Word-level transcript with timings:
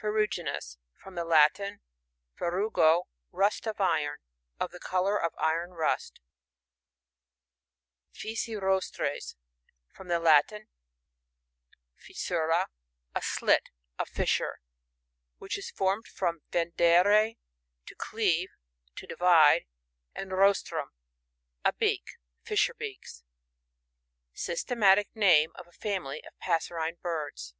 Ferruginous.— 0.00 0.78
From 0.96 1.14
the 1.14 1.26
Latin, 1.26 1.80
fer* 2.36 2.50
rugOt 2.50 3.02
rust 3.32 3.66
of 3.66 3.82
iron. 3.82 4.16
Of 4.58 4.70
the 4.70 4.78
colour 4.80 5.20
of 5.22 5.34
iron 5.36 5.72
rust 5.72 6.20
Fissirostres.— 8.14 9.34
From 9.94 10.08
the 10.08 10.18
Latin, 10.18 10.68
Jis 11.98 12.16
9ura^ 12.30 12.64
a 13.14 13.20
slit, 13.20 13.68
a 13.98 14.06
fissure, 14.06 14.60
which 15.36 15.58
is 15.58 15.70
formed 15.70 16.06
from 16.06 16.40
fender 16.50 16.72
e^ 16.82 17.36
to 17.84 17.94
cleave, 17.94 18.48
to 18.96 19.06
divide, 19.06 19.66
and 20.14 20.30
rostrum^ 20.30 20.92
a 21.62 21.74
beak. 21.74 22.06
{Fissure 22.42 22.72
beaks.) 22.78 23.22
Systematic 24.32 25.14
name 25.14 25.52
of 25.56 25.66
a 25.66 25.72
family 25.72 26.24
of 26.24 26.32
passerine 26.38 26.96
birds. 27.02 27.54